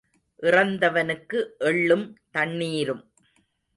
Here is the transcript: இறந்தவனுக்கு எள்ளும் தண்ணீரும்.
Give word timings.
இறந்தவனுக்கு 0.43 1.39
எள்ளும் 1.59 2.05
தண்ணீரும். 2.31 3.03